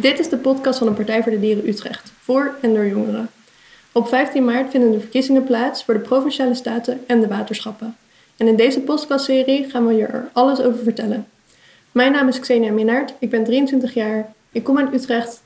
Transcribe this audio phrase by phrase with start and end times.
[0.00, 3.28] Dit is de podcast van de Partij voor de Dieren Utrecht, voor en door jongeren.
[3.92, 7.96] Op 15 maart vinden de verkiezingen plaats voor de Provinciale Staten en de waterschappen.
[8.36, 11.26] En in deze podcastserie gaan we je er alles over vertellen.
[11.92, 15.42] Mijn naam is Xenia Minnaert, ik ben 23 jaar, ik kom uit Utrecht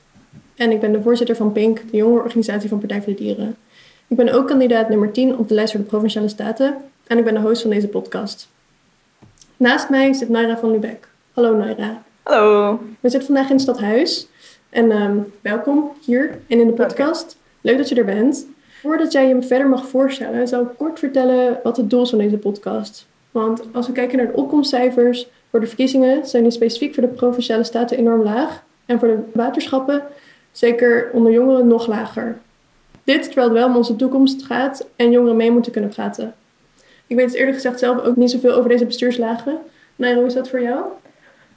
[0.56, 3.56] en ik ben de voorzitter van PINK, de jongerenorganisatie van Partij voor de Dieren.
[4.06, 6.76] Ik ben ook kandidaat nummer 10 op de lijst voor de Provinciale Staten
[7.06, 8.48] en ik ben de host van deze podcast.
[9.56, 11.08] Naast mij zit Naira van Lubeck.
[11.32, 12.02] Hallo Naira.
[12.22, 12.80] Hallo.
[13.00, 14.30] We zitten vandaag in het stadhuis.
[14.72, 17.36] En ehm, welkom hier en in de podcast.
[17.60, 18.46] Leuk dat je er bent.
[18.80, 22.10] Voordat jij je me verder mag voorstellen, zou ik kort vertellen wat het doel is
[22.10, 23.06] van deze podcast.
[23.30, 27.08] Want als we kijken naar de opkomstcijfers voor de verkiezingen, zijn die specifiek voor de
[27.08, 28.64] provinciale staten enorm laag.
[28.86, 30.02] En voor de waterschappen,
[30.52, 32.38] zeker onder jongeren, nog lager.
[33.04, 36.34] Dit terwijl het wel om onze toekomst gaat en jongeren mee moeten kunnen praten.
[37.06, 39.58] Ik weet het eerlijk gezegd zelf ook niet zoveel over deze bestuurslagen.
[39.96, 40.84] Hoe is dat voor jou?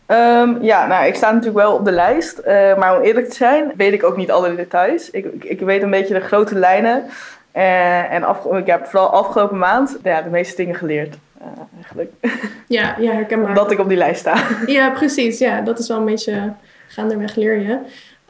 [0.08, 2.40] Um, ja, nou, ik sta natuurlijk wel op de lijst.
[2.40, 5.09] Uh, maar om eerlijk te zijn, weet ik ook niet alle details.
[5.09, 7.03] Ik, ik, ik weet een beetje de grote lijnen.
[7.56, 11.16] Uh, en af, ik heb vooral afgelopen maand ja, de meeste dingen geleerd.
[11.42, 12.11] Uh, eigenlijk.
[12.67, 13.50] Ja, ja, herkenbaar.
[13.50, 14.36] Omdat ik op die lijst sta.
[14.66, 15.39] Ja, precies.
[15.39, 16.52] Ja, dat is wel een beetje
[16.88, 17.78] gaandeweg leer je.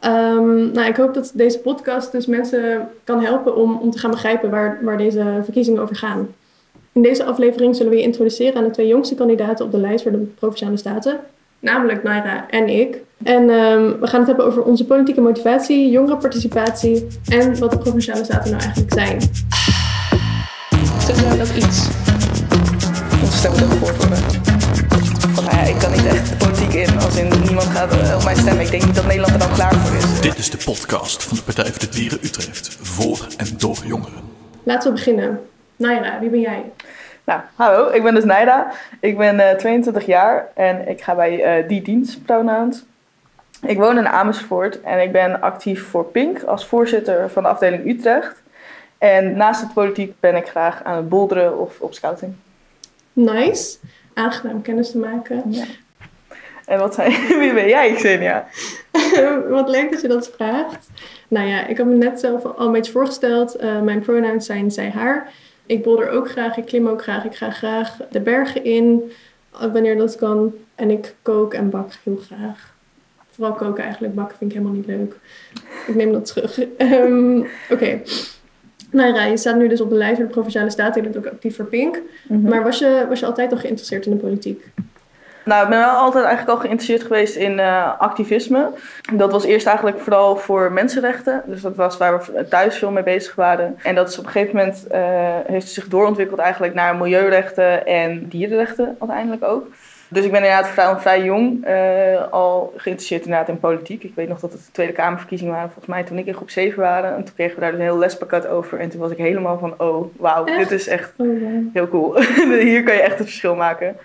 [0.09, 4.11] Um, nou, ik hoop dat deze podcast dus mensen kan helpen om, om te gaan
[4.11, 6.27] begrijpen waar, waar deze verkiezingen over gaan.
[6.91, 10.03] In deze aflevering zullen we je introduceren aan de twee jongste kandidaten op de lijst
[10.03, 11.19] voor de Provinciale Staten
[11.65, 12.97] namelijk Naira en ik.
[13.23, 18.23] En um, we gaan het hebben over onze politieke motivatie, jongerenparticipatie en wat de provinciale
[18.23, 19.21] staten nou eigenlijk zijn.
[21.05, 21.87] Zeg jij dat iets?
[23.21, 24.17] Onze stem moet ook gehoord worden.
[25.33, 28.23] Van, nou ja, ik kan niet echt de politiek in als in niemand gaat op
[28.23, 28.59] mijn stem.
[28.59, 30.21] Ik denk niet dat Nederland er dan klaar voor is.
[30.21, 32.77] Dit is de podcast van de Partij voor de Dieren Utrecht.
[32.81, 34.21] Voor en door jongeren.
[34.63, 35.39] Laten we beginnen.
[35.75, 36.63] Naira, wie ben jij?
[37.25, 38.71] Nou, hallo, ik ben dus Naida.
[38.99, 42.83] Ik ben uh, 22 jaar en ik ga bij uh, Die Dienst Pronouns.
[43.61, 47.85] Ik woon in Amersfoort en ik ben actief voor Pink als voorzitter van de afdeling
[47.87, 48.41] Utrecht.
[48.97, 52.33] En naast het politiek ben ik graag aan het bolderen of op scouting.
[53.13, 53.77] Nice.
[54.13, 55.43] Aangenaam kennis te maken.
[55.47, 55.65] Ja.
[56.65, 58.47] En wat zijn, wie ben jij, Xenia?
[59.49, 60.89] wat leuk dat je dat vraagt.
[61.27, 63.63] Nou ja, ik heb me net zelf al een beetje voorgesteld.
[63.63, 65.31] Uh, mijn pronouns zijn zij, haar.
[65.65, 67.25] Ik bolder ook graag, ik klim ook graag.
[67.25, 69.11] Ik ga graag de bergen in,
[69.71, 70.53] wanneer dat kan.
[70.75, 72.73] En ik kook en bak heel graag.
[73.29, 75.15] Vooral koken eigenlijk, bakken vind ik helemaal niet leuk.
[75.87, 76.59] Ik neem dat terug.
[76.77, 77.37] Um,
[77.69, 77.73] Oké.
[77.73, 78.01] Okay.
[78.91, 81.03] Nou, je staat nu dus op de lijst voor de Provinciale Staten.
[81.03, 81.95] Je bent ook actief voor Pink.
[81.95, 82.49] Mm -hmm.
[82.49, 84.63] Maar was je, was je altijd al geïnteresseerd in de politiek?
[85.45, 88.71] Nou, ik ben wel altijd eigenlijk al geïnteresseerd geweest in uh, activisme.
[89.13, 91.43] Dat was eerst eigenlijk vooral voor mensenrechten.
[91.45, 93.77] Dus dat was waar we thuis veel mee bezig waren.
[93.83, 94.99] En dat is op een gegeven moment uh,
[95.47, 99.67] heeft zich doorontwikkeld eigenlijk naar milieurechten en dierenrechten uiteindelijk ook.
[100.07, 104.03] Dus ik ben inderdaad vrij, vrij jong uh, al geïnteresseerd inderdaad in politiek.
[104.03, 106.49] Ik weet nog dat het de Tweede Kamerverkiezingen waren, volgens mij toen ik in groep
[106.49, 107.15] 7 waren.
[107.15, 108.79] En toen kregen we daar dus een heel lespakket over.
[108.79, 111.13] En toen was ik helemaal van, oh wauw, dit is echt
[111.73, 112.21] heel cool.
[112.71, 113.97] Hier kan je echt het verschil maken.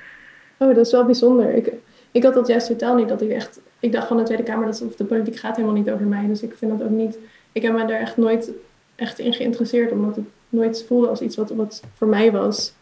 [0.63, 1.55] Oh, dat is wel bijzonder.
[1.55, 1.73] Ik,
[2.11, 3.09] ik had dat juist totaal niet.
[3.09, 5.77] Dat ik echt, ik dacht van de Tweede Kamer dat of de politiek gaat helemaal
[5.77, 6.27] niet over mij.
[6.27, 7.19] Dus ik vind dat ook niet.
[7.53, 8.51] Ik heb me daar echt nooit
[8.97, 12.73] echt in geïnteresseerd, omdat het nooit voelde als iets wat, wat voor mij was.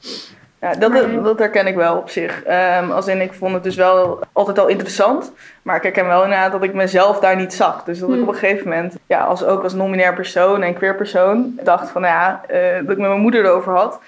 [0.60, 2.42] Ja, dat, maar, dat herken ik wel op zich.
[2.46, 5.32] Um, als in, ik vond het dus wel altijd al interessant.
[5.62, 7.84] Maar ik herken wel inderdaad dat ik mezelf daar niet zag.
[7.84, 10.94] Dus dat ik op een gegeven moment, ja, als, ook als non-binair persoon en queer
[10.94, 14.00] persoon, dacht van, nou ja, uh, dat ik met mijn moeder erover had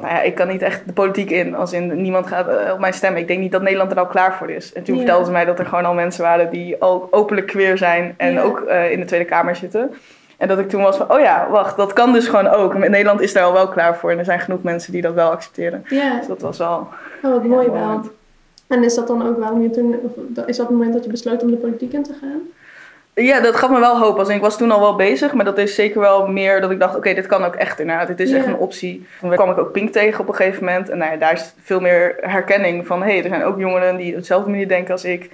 [0.00, 1.54] van nou ja, ik kan niet echt de politiek in.
[1.54, 3.16] Als in niemand gaat uh, op mijn stem.
[3.16, 4.72] Ik denk niet dat Nederland er al klaar voor is.
[4.72, 4.96] En toen yeah.
[4.96, 8.40] vertelden ze mij dat er gewoon al mensen waren die al openlijk queer zijn en
[8.40, 9.94] ook uh, in de Tweede Kamer zitten.
[10.36, 12.78] En dat ik toen was van, oh ja, wacht, dat kan dus gewoon ook.
[12.78, 15.30] Nederland is daar al wel klaar voor en er zijn genoeg mensen die dat wel
[15.30, 15.84] accepteren.
[15.88, 16.16] Ja.
[16.18, 16.88] Dus dat was wel...
[17.22, 18.00] Oh, wat mooi wel.
[18.68, 19.94] En is dat dan ook waarom je toen,
[20.46, 22.40] is dat het moment dat je besloot om de politiek in te gaan?
[23.14, 24.18] Ja, dat gaf me wel hoop.
[24.18, 26.78] Als ik was toen al wel bezig, maar dat is zeker wel meer dat ik
[26.78, 28.06] dacht: oké, okay, dit kan ook echt inderdaad.
[28.06, 28.40] Dit is yeah.
[28.40, 29.06] echt een optie.
[29.20, 30.88] Toen kwam ik ook Pink tegen op een gegeven moment.
[30.88, 33.96] En nou ja, daar is veel meer herkenning van: hé, hey, er zijn ook jongeren
[33.96, 35.30] die op dezelfde manier denken als ik.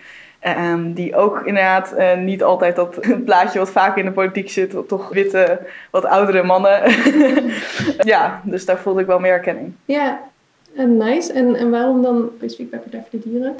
[0.59, 4.89] Um, die ook inderdaad uh, niet altijd dat plaatje wat vaak in de politiek zit,
[4.89, 5.61] toch witte,
[5.91, 6.83] wat oudere mannen.
[8.13, 9.73] ja, dus daar voelde ik wel meer herkenning.
[9.85, 10.21] Ja,
[10.77, 11.33] en nice.
[11.33, 13.57] En, en waarom dan specifiek bij Partij voor de Dieren?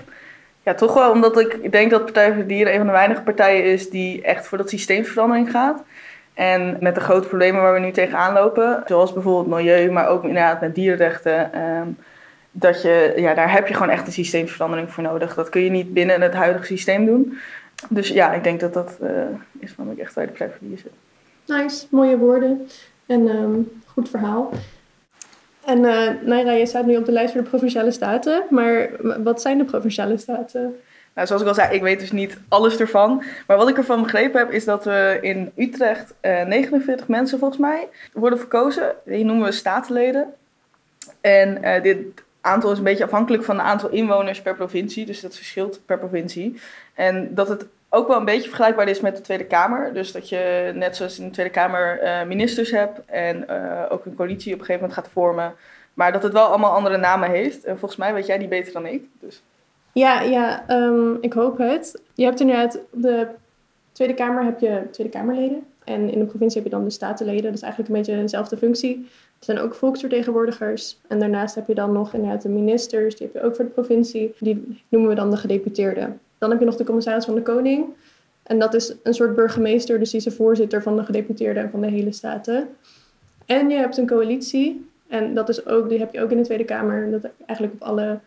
[0.71, 3.23] Ja, toch wel omdat ik denk dat Partij voor de Dieren een van de weinige
[3.23, 5.83] partijen is die echt voor dat systeemverandering gaat.
[6.35, 10.23] En met de grote problemen waar we nu tegenaan lopen, zoals bijvoorbeeld milieu, maar ook
[10.23, 11.97] inderdaad met dierenrechten, um,
[12.51, 15.35] dat je, ja, daar heb je gewoon echt een systeemverandering voor nodig.
[15.35, 17.39] Dat kun je niet binnen het huidige systeem doen.
[17.89, 19.11] Dus ja, ik denk dat dat uh,
[19.59, 20.85] is waarom ik echt bij de Partij voor de Dieren
[21.47, 21.57] zit.
[21.57, 22.69] Nice, mooie woorden
[23.07, 24.51] en um, goed verhaal.
[25.65, 28.43] En uh, Naira, je staat nu op de lijst voor de Provinciale Staten.
[28.51, 28.91] Maar
[29.23, 30.81] wat zijn de Provinciale Staten?
[31.15, 33.23] Nou, zoals ik al zei, ik weet dus niet alles ervan.
[33.47, 37.61] Maar wat ik ervan begrepen heb, is dat we in Utrecht uh, 49 mensen volgens
[37.61, 38.95] mij worden verkozen.
[39.05, 40.35] Die noemen we statenleden.
[41.21, 41.99] En uh, dit
[42.41, 45.07] aantal is een beetje afhankelijk van het aantal inwoners per provincie.
[45.07, 46.61] Dus dat verschilt per provincie.
[46.95, 49.95] En dat het ook wel een beetje vergelijkbaar is met de Tweede Kamer.
[49.95, 54.05] Dus dat je net zoals in de Tweede Kamer uh, ministers hebt en uh, ook
[54.05, 55.55] een coalitie op een gegeven moment gaat vormen.
[55.95, 57.65] Maar dat het wel allemaal andere namen heeft.
[57.65, 59.05] En volgens mij weet jij die beter dan ik.
[59.21, 59.43] Dus.
[59.93, 62.03] Ja, ja um, ik hoop het.
[62.15, 63.27] Je hebt inderdaad op de
[63.93, 65.67] Tweede Kamer heb je Tweede Kamerleden.
[65.85, 67.43] En in de provincie heb je dan de statenleden.
[67.43, 69.09] Dat is eigenlijk een beetje dezelfde functie.
[69.39, 70.99] Er zijn ook volksvertegenwoordigers.
[71.09, 73.17] En daarnaast heb je dan nog inderdaad de ministers.
[73.17, 74.35] Die heb je ook voor de provincie.
[74.39, 76.21] Die noemen we dan de gedeputeerden.
[76.41, 77.87] Dan heb je nog de commissaris van de Koning.
[78.43, 81.71] En dat is een soort burgemeester, dus die is de voorzitter van de gedeputeerden en
[81.71, 82.69] van de hele staten.
[83.47, 84.91] En je hebt een coalitie.
[85.09, 87.11] En dat is ook, die heb je ook in de Tweede Kamer.
[87.11, 88.19] Dat eigenlijk op alle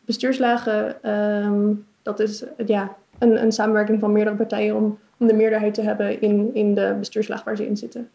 [0.00, 1.10] bestuurslagen.
[1.10, 5.82] Um, dat is ja, een, een samenwerking van meerdere partijen om, om de meerderheid te
[5.82, 8.10] hebben in, in de bestuurslaag waar ze in zitten.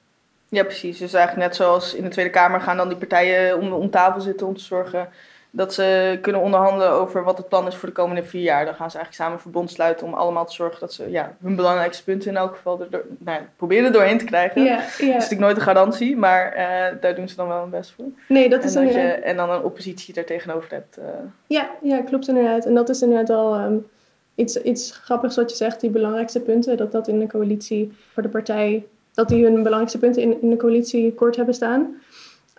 [0.49, 0.97] Ja, precies.
[0.97, 4.21] Dus eigenlijk net zoals in de Tweede Kamer gaan dan die partijen om, om tafel
[4.21, 5.09] zitten om te zorgen
[5.51, 8.65] dat ze kunnen onderhandelen over wat het plan is voor de komende vier jaar.
[8.65, 11.55] Dan gaan ze eigenlijk samen verbond sluiten om allemaal te zorgen dat ze ja, hun
[11.55, 14.63] belangrijkste punten in elk geval er door, nou, proberen doorheen te krijgen.
[14.63, 14.75] Ja.
[14.75, 17.91] Dat is natuurlijk nooit een garantie, maar uh, daar doen ze dan wel hun best
[17.91, 18.05] voor.
[18.27, 20.97] Nee, dat is en, dat je, en dan een oppositie daar tegenover hebt.
[20.97, 21.05] Uh.
[21.47, 22.65] Ja, ja, klopt inderdaad.
[22.65, 23.87] En dat is inderdaad al um,
[24.35, 28.23] iets, iets grappigs wat je zegt, die belangrijkste punten, dat dat in de coalitie voor
[28.23, 32.01] de partij, dat die hun belangrijkste punten in, in de coalitie kort hebben staan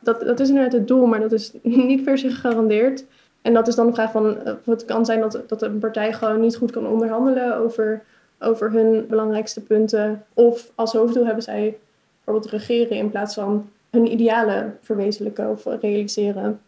[0.01, 1.53] dat, dat is inderdaad het doel, maar dat is
[1.91, 3.05] niet per se gegarandeerd.
[3.43, 6.13] En dat is dan de vraag van, eh, het kan zijn dat, dat een partij
[6.13, 8.03] gewoon niet goed kan onderhandelen over,
[8.39, 10.25] over hun belangrijkste punten.
[10.35, 11.77] Of als hoofddoel hebben zij
[12.25, 16.61] bijvoorbeeld regeren in plaats van hun idealen verwezenlijken of realiseren.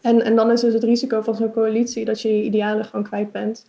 [0.00, 3.04] En, en dan is dus het risico van zo'n coalitie dat je je idealen gewoon
[3.04, 3.66] kwijt bent.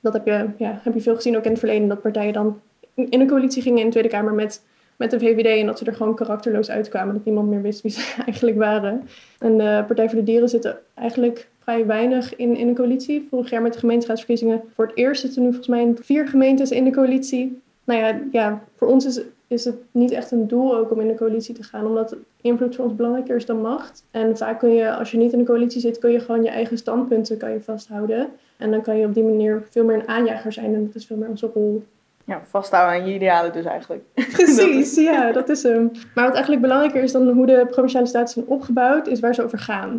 [0.00, 2.60] Dat heb je, ja, heb je veel gezien ook in het verleden, dat partijen dan
[2.94, 4.62] in een coalitie gingen in de Tweede Kamer met
[4.96, 7.14] met de VVD en dat ze er gewoon karakterloos uitkwamen.
[7.14, 9.08] Dat niemand meer wist wie ze eigenlijk waren.
[9.38, 13.26] En de Partij voor de Dieren zitten eigenlijk vrij weinig in, in de coalitie.
[13.30, 16.84] Vorig jaar met de gemeenteraadsverkiezingen voor het eerst zitten nu volgens mij vier gemeentes in
[16.84, 17.60] de coalitie.
[17.84, 21.08] Nou ja, ja voor ons is, is het niet echt een doel ook om in
[21.08, 21.86] de coalitie te gaan.
[21.86, 24.04] Omdat invloed voor ons belangrijker is dan macht.
[24.10, 26.48] En vaak kun je, als je niet in de coalitie zit, kun je gewoon je
[26.48, 28.28] eigen standpunten kan je vasthouden.
[28.56, 30.74] En dan kan je op die manier veel meer een aanjager zijn.
[30.74, 31.82] En dat is veel meer onze rol
[32.26, 34.02] ja, vasthouden aan je idealen dus eigenlijk.
[34.32, 35.90] Precies, ja, dat is hem.
[36.14, 39.44] Maar wat eigenlijk belangrijker is dan hoe de provinciale staten zijn opgebouwd, is waar ze
[39.44, 39.94] over gaan.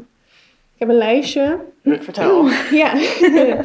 [0.74, 1.60] Ik heb een lijstje.
[1.84, 2.48] Vertel.
[2.82, 2.94] ja.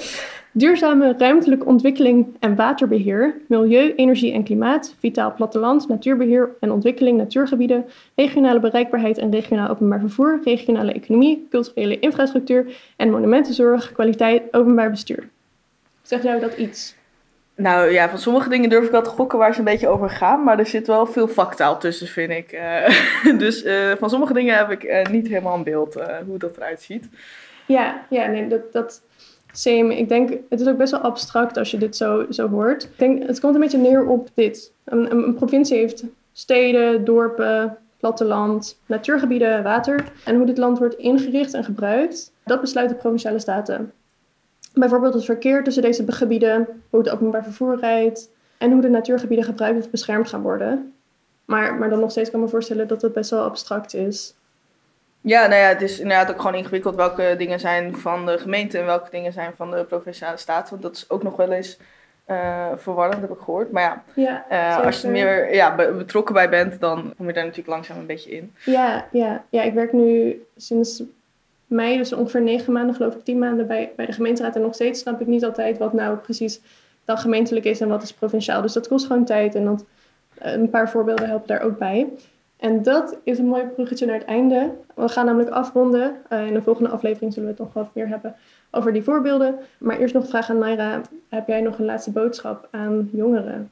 [0.54, 7.84] Duurzame ruimtelijke ontwikkeling en waterbeheer, milieu, energie en klimaat, vitaal platteland, natuurbeheer en ontwikkeling, natuurgebieden,
[8.14, 15.28] regionale bereikbaarheid en regionaal openbaar vervoer, regionale economie, culturele infrastructuur en monumentenzorg, kwaliteit, openbaar bestuur.
[16.02, 16.94] Zeg jou dat iets?
[17.62, 20.10] Nou ja, van sommige dingen durf ik wel te gokken waar ze een beetje over
[20.10, 20.42] gaan.
[20.42, 22.52] Maar er zit wel veel vaktaal tussen, vind ik.
[22.52, 25.94] Uh, dus uh, van sommige dingen heb ik uh, niet helemaal een beeld
[26.26, 27.08] hoe dat eruit ziet.
[27.66, 29.02] Ja, ja nee, dat, dat.
[29.64, 32.82] Ik denk, het is ook best wel abstract als je dit zo, zo hoort.
[32.82, 34.72] Ik denk, het komt een beetje neer op dit.
[34.84, 40.04] Een, een, een provincie heeft steden, dorpen, platteland, natuurgebieden, water.
[40.24, 43.92] En hoe dit land wordt ingericht en gebruikt, dat besluiten provinciale staten.
[44.74, 49.44] Bijvoorbeeld het verkeer tussen deze gebieden, hoe het openbaar vervoer rijdt en hoe de natuurgebieden
[49.44, 50.94] gebruikt of beschermd gaan worden.
[51.44, 54.34] Maar, maar dan nog steeds kan ik me voorstellen dat het best wel abstract is.
[55.20, 58.78] Ja, nou ja, het is inderdaad ook gewoon ingewikkeld welke dingen zijn van de gemeente
[58.78, 60.70] en welke dingen zijn van de provinciale staat.
[60.70, 61.78] Want dat is ook nog wel eens
[62.30, 63.72] uh, verwarrend, heb ik gehoord.
[63.72, 63.82] Maar
[64.14, 67.44] ja, ja uh, als je er meer ja, betrokken bij bent, dan kom je daar
[67.44, 68.54] natuurlijk langzaam een beetje in.
[68.64, 71.02] Ja, ja, ja ik werk nu sinds
[71.72, 74.56] mei, dus ongeveer negen maanden, geloof ik, tien maanden bij, bij de gemeenteraad.
[74.56, 76.60] En nog steeds snap ik niet altijd wat nou precies
[77.04, 78.62] dan gemeentelijk is en wat is provinciaal.
[78.62, 79.84] Dus dat kost gewoon tijd en dat,
[80.38, 82.08] eh, een paar voorbeelden helpen daar ook bij.
[82.56, 84.70] En dat is een mooi bruggetje naar het einde.
[84.94, 86.16] We gaan namelijk afronden.
[86.32, 88.34] Uh, in de volgende aflevering zullen we het nog wat meer hebben
[88.70, 89.58] over die voorbeelden.
[89.78, 91.00] Maar eerst nog vraag aan Naira.
[91.28, 93.70] Heb jij nog een laatste boodschap aan jongeren?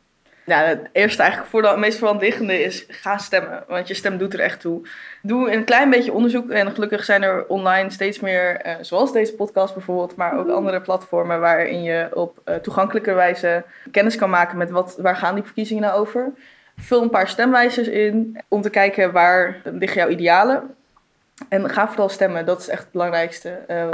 [0.51, 2.03] Nou, het eerste eigenlijk voor de meest
[2.51, 3.65] is ga stemmen.
[3.69, 4.89] Want je stem doet er echt toe.
[5.23, 6.51] Doe een klein beetje onderzoek.
[6.51, 10.81] En gelukkig zijn er online steeds meer, uh, zoals deze podcast bijvoorbeeld, maar ook andere
[10.81, 15.45] platformen waarin je op uh, toegankelijke wijze kennis kan maken met wat, waar gaan die
[15.45, 16.33] verkiezingen nou over.
[16.77, 20.75] Vul een paar stemwijzers in om te kijken waar liggen jouw idealen.
[21.49, 23.59] En ga vooral stemmen, dat is echt het belangrijkste.
[23.69, 23.89] Uh,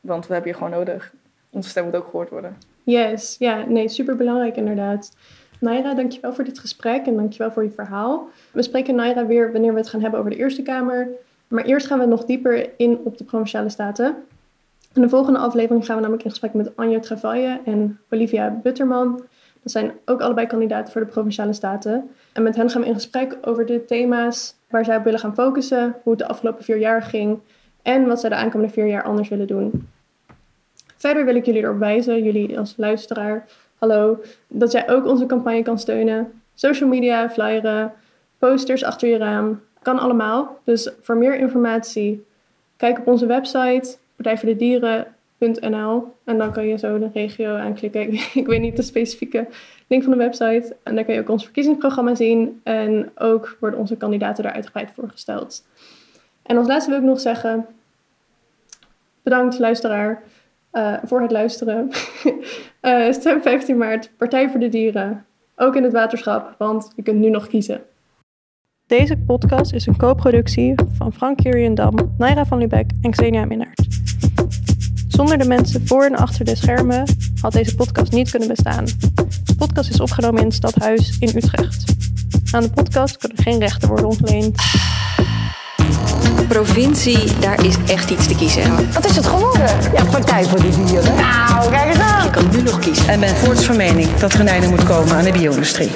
[0.00, 1.12] want we hebben je gewoon nodig.
[1.50, 2.56] Onze stem moet ook gehoord worden.
[2.82, 5.12] Yes, ja, nee, super belangrijk inderdaad.
[5.60, 8.28] Naira, dankjewel voor dit gesprek en dankjewel voor je verhaal.
[8.52, 11.08] We spreken Naira weer wanneer we het gaan hebben over de Eerste Kamer.
[11.48, 14.16] Maar eerst gaan we nog dieper in op de Provinciale Staten.
[14.94, 19.22] In de volgende aflevering gaan we namelijk in gesprek met Anja Travaille en Olivia Butterman.
[19.62, 22.10] Dat zijn ook allebei kandidaten voor de Provinciale Staten.
[22.32, 25.34] En met hen gaan we in gesprek over de thema's waar zij op willen gaan
[25.34, 27.38] focussen, hoe het de afgelopen vier jaar ging
[27.82, 29.88] en wat zij de aankomende vier jaar anders willen doen.
[30.96, 33.46] Verder wil ik jullie erop wijzen, jullie als luisteraar,
[33.80, 36.32] hallo, dat jij ook onze campagne kan steunen.
[36.54, 37.92] Social media, flyeren,
[38.38, 40.58] posters achter je raam, kan allemaal.
[40.64, 42.26] Dus voor meer informatie,
[42.76, 48.12] kijk op onze website partijvoordedieren.nl en dan kan je zo de regio aanklikken.
[48.40, 49.46] Ik weet niet de specifieke
[49.86, 50.76] link van de website.
[50.82, 54.90] En daar kan je ook ons verkiezingsprogramma zien en ook worden onze kandidaten daar uitgebreid
[54.94, 55.64] voorgesteld.
[56.42, 57.66] En als laatste wil ik nog zeggen,
[59.22, 60.22] bedankt luisteraar
[60.72, 61.90] uh, voor het luisteren.
[62.82, 65.24] uh, stem 15 maart, Partij voor de Dieren.
[65.56, 67.82] Ook in het waterschap, want je kunt nu nog kiezen.
[68.86, 71.42] Deze podcast is een co-productie van Frank
[71.76, 73.86] Dam, Naira van Lubeck en Xenia Minnaert.
[75.08, 77.04] Zonder de mensen voor en achter de schermen
[77.40, 78.84] had deze podcast niet kunnen bestaan.
[79.44, 81.94] De podcast is opgenomen in het stadhuis in Utrecht.
[82.52, 84.56] Aan de podcast kunnen geen rechten worden ontleend
[86.50, 88.62] provincie, daar is echt iets te kiezen.
[88.92, 89.68] Wat is het geworden?
[89.94, 91.14] Ja, Partij voor de Dieren.
[91.14, 92.24] Nou, kijk eens aan.
[92.24, 93.08] Je kan nu nog kiezen.
[93.08, 95.90] En ben voorts van mening dat er een einde moet komen aan de bio-industrie.